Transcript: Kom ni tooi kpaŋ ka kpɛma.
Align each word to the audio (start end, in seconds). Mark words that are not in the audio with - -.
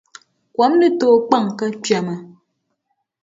Kom 0.55 0.71
ni 0.79 0.87
tooi 0.99 1.19
kpaŋ 1.27 1.45
ka 1.57 1.65
kpɛma. 1.83 2.15